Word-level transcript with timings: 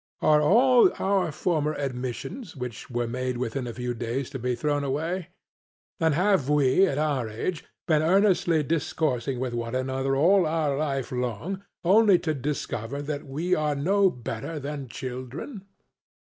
Are 0.23 0.41
all 0.41 0.91
our 0.97 1.31
former 1.31 1.73
admissions 1.75 2.55
which 2.55 2.89
were 2.89 3.05
made 3.05 3.37
within 3.37 3.67
a 3.67 3.73
few 3.75 3.93
days 3.93 4.31
to 4.31 4.39
be 4.39 4.55
thrown 4.55 4.83
away? 4.83 5.27
And 5.99 6.15
have 6.15 6.49
we, 6.49 6.87
at 6.87 6.97
our 6.97 7.29
age, 7.29 7.65
been 7.87 8.01
earnestly 8.01 8.63
discoursing 8.63 9.39
with 9.39 9.53
one 9.53 9.75
another 9.75 10.15
all 10.15 10.47
our 10.47 10.75
life 10.75 11.11
long 11.11 11.63
only 11.83 12.17
to 12.17 12.33
discover 12.33 13.03
that 13.03 13.27
we 13.27 13.53
are 13.53 13.75
no 13.75 14.09
better 14.09 14.57
than 14.59 14.87
children? 14.87 15.67